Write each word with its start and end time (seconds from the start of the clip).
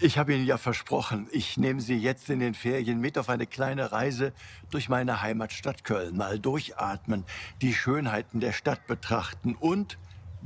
Ich 0.00 0.16
habe 0.16 0.32
Ihnen 0.32 0.46
ja 0.46 0.58
versprochen, 0.58 1.26
ich 1.32 1.56
nehme 1.56 1.80
Sie 1.80 1.96
jetzt 1.96 2.30
in 2.30 2.38
den 2.38 2.54
Ferien 2.54 3.00
mit 3.00 3.18
auf 3.18 3.28
eine 3.28 3.48
kleine 3.48 3.90
Reise 3.90 4.32
durch 4.70 4.88
meine 4.88 5.22
Heimatstadt 5.22 5.82
Köln. 5.82 6.16
Mal 6.16 6.38
durchatmen, 6.38 7.24
die 7.62 7.74
Schönheiten 7.74 8.38
der 8.38 8.52
Stadt 8.52 8.86
betrachten 8.86 9.56
und 9.56 9.98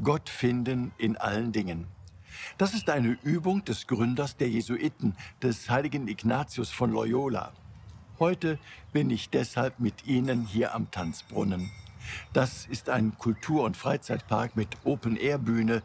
Gott 0.03 0.31
finden 0.31 0.93
in 0.97 1.19
allen 1.19 1.53
Dingen. 1.53 1.87
Das 2.57 2.73
ist 2.73 2.89
eine 2.89 3.19
Übung 3.25 3.63
des 3.67 3.87
Gründers 3.87 4.39
der 4.39 4.49
Jesuiten, 4.49 5.17
des 5.43 5.69
heiligen 5.69 6.09
Ignatius 6.09 6.71
von 6.71 6.91
Loyola. 6.91 7.53
Heute 8.19 8.59
bin 8.95 9.11
ich 9.11 9.29
deshalb 9.29 9.81
mit 9.81 10.07
Ihnen 10.07 10.47
hier 10.47 10.75
am 10.75 10.91
Tanzbrunnen. 10.91 11.71
Das 12.33 12.65
ist 12.71 12.89
ein 12.89 13.19
Kultur- 13.19 13.65
und 13.65 13.77
Freizeitpark 13.77 14.57
mit 14.57 14.79
Open-Air-Bühne, 14.85 15.83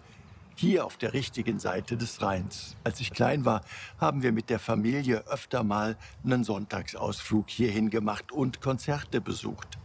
hier 0.59 0.85
auf 0.85 0.97
der 0.97 1.13
richtigen 1.13 1.59
Seite 1.59 1.97
des 1.97 2.21
Rheins. 2.21 2.75
Als 2.83 2.99
ich 2.99 3.11
klein 3.11 3.45
war, 3.45 3.61
haben 3.99 4.23
wir 4.23 4.31
mit 4.31 4.49
der 4.49 4.59
Familie 4.59 5.27
öfter 5.27 5.63
mal 5.63 5.97
einen 6.23 6.43
Sonntagsausflug 6.43 7.49
hierhin 7.49 7.89
gemacht 7.89 8.31
und 8.31 8.59
Konzerte 8.59 9.21
besucht. 9.21 9.77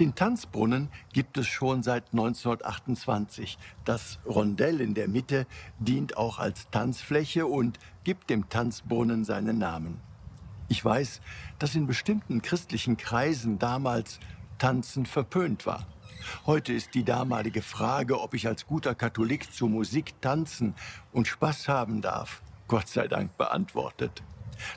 Den 0.00 0.14
Tanzbrunnen 0.14 0.90
gibt 1.12 1.38
es 1.38 1.46
schon 1.46 1.82
seit 1.82 2.12
1928. 2.12 3.58
Das 3.84 4.18
Rondell 4.26 4.80
in 4.80 4.94
der 4.94 5.08
Mitte 5.08 5.46
dient 5.78 6.16
auch 6.16 6.38
als 6.38 6.68
Tanzfläche 6.70 7.46
und 7.46 7.78
gibt 8.04 8.28
dem 8.28 8.48
Tanzbrunnen 8.48 9.24
seinen 9.24 9.58
Namen. 9.58 10.00
Ich 10.68 10.84
weiß, 10.84 11.20
dass 11.58 11.74
in 11.74 11.86
bestimmten 11.86 12.42
christlichen 12.42 12.96
Kreisen 12.96 13.58
damals 13.58 14.20
Tanzen 14.58 15.06
verpönt 15.06 15.66
war. 15.66 15.86
Heute 16.46 16.72
ist 16.72 16.94
die 16.94 17.04
damalige 17.04 17.62
Frage, 17.62 18.20
ob 18.20 18.34
ich 18.34 18.46
als 18.46 18.66
guter 18.66 18.94
Katholik 18.94 19.52
zu 19.52 19.66
Musik 19.66 20.20
tanzen 20.20 20.74
und 21.12 21.28
Spaß 21.28 21.68
haben 21.68 22.00
darf, 22.02 22.42
Gott 22.68 22.88
sei 22.88 23.08
Dank 23.08 23.36
beantwortet. 23.36 24.22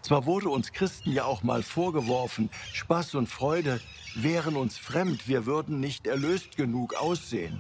Zwar 0.02 0.26
wurde 0.26 0.50
uns 0.50 0.72
Christen 0.72 1.12
ja 1.12 1.26
auch 1.26 1.44
mal 1.44 1.63
vorgeworfen, 1.63 2.50
Spaß 2.73 3.16
und 3.16 3.28
Freude 3.28 3.80
wären 4.16 4.56
uns 4.56 4.78
fremd, 4.78 5.28
wir 5.28 5.45
würden 5.45 5.80
nicht 5.80 6.08
erlöst 6.08 6.56
genug 6.58 6.95
aussehen. 6.95 7.59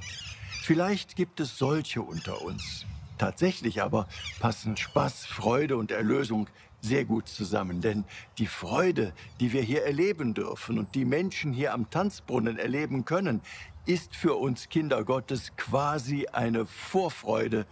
Vielleicht 0.63 1.15
gibt 1.15 1.39
es 1.39 1.57
solche 1.57 2.01
unter 2.01 2.41
uns. 2.41 2.85
Tatsächlich 3.17 3.81
aber 3.81 4.07
passen 4.39 4.75
Spaß, 4.75 5.25
Freude 5.25 5.77
und 5.77 5.91
Erlösung 5.91 6.47
sehr 6.81 7.05
gut 7.05 7.27
zusammen, 7.27 7.81
denn 7.81 8.03
die 8.37 8.45
Freude, 8.45 9.13
die 9.39 9.53
wir 9.53 9.61
hier 9.61 9.83
erleben 9.83 10.33
dürfen 10.33 10.77
und 10.77 10.93
die 10.93 11.05
Menschen 11.05 11.51
hier 11.51 11.73
am 11.73 11.89
Tanzbrunnen 11.89 12.59
erleben 12.59 13.05
können, 13.05 13.41
ist 13.85 14.15
für 14.15 14.35
uns 14.35 14.69
Kinder 14.69 15.03
Gottes 15.03 15.53
quasi 15.57 16.27
eine 16.27 16.65
Vorfreude 16.65 17.65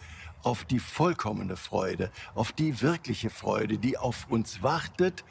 auf 0.44 0.64
die 0.66 0.80
vollkommene 0.80 1.56
Freude, 1.56 2.12
auf 2.36 2.52
die 2.52 2.82
wirkliche 2.82 3.30
Freude, 3.30 3.78
die 3.78 3.98
auf 3.98 4.28
uns 4.30 4.64
wartet 4.64 5.24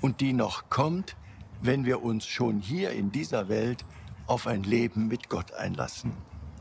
und 0.00 0.20
die 0.20 0.32
noch 0.32 0.70
kommt, 0.70 1.16
wenn 1.60 1.84
wir 1.84 2.02
uns 2.02 2.26
schon 2.26 2.60
hier 2.60 2.90
in 2.90 3.12
dieser 3.12 3.48
Welt 3.48 3.84
auf 4.26 4.46
ein 4.46 4.62
Leben 4.62 5.08
mit 5.08 5.28
Gott 5.28 5.52
einlassen. 5.52 6.12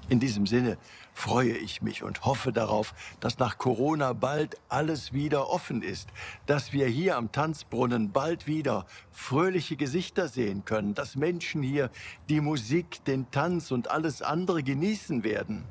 In 0.09 0.19
diesem 0.19 0.45
Sinne 0.45 0.77
freue 1.13 1.55
ich 1.55 1.81
mich 1.81 2.03
und 2.03 2.25
hoffe 2.25 2.51
darauf, 2.51 2.93
dass 3.19 3.39
nach 3.39 3.57
Corona 3.57 4.13
bald 4.13 4.57
alles 4.67 5.13
wieder 5.13 5.49
offen 5.49 5.81
ist, 5.81 6.09
dass 6.45 6.73
wir 6.73 6.87
hier 6.87 7.17
am 7.17 7.31
Tanzbrunnen 7.31 8.11
bald 8.11 8.45
wieder 8.45 8.85
fröhliche 9.11 9.75
Gesichter 9.75 10.27
sehen 10.27 10.65
können, 10.65 10.93
dass 10.93 11.15
Menschen 11.15 11.63
hier 11.63 11.89
die 12.29 12.41
Musik, 12.41 13.03
den 13.05 13.31
Tanz 13.31 13.71
und 13.71 13.89
alles 13.89 14.21
andere 14.21 14.61
genießen 14.63 15.23
werden. 15.23 15.63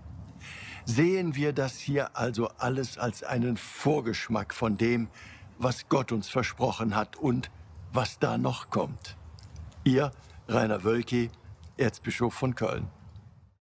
Sehen 0.84 1.34
wir 1.36 1.52
das 1.52 1.78
hier 1.78 2.16
also 2.16 2.48
alles 2.58 2.98
als 2.98 3.22
einen 3.22 3.56
Vorgeschmack 3.56 4.54
von 4.54 4.76
dem, 4.76 5.08
was 5.58 5.88
Gott 5.88 6.10
uns 6.10 6.28
versprochen 6.28 6.96
hat 6.96 7.16
und 7.16 7.50
was 7.92 8.18
da 8.18 8.38
noch 8.38 8.70
kommt. 8.70 9.16
Ihr 9.84 10.10
Rainer 10.48 10.82
Wölki, 10.82 11.30
Erzbischof 11.76 12.34
von 12.34 12.54
Köln. 12.54 12.88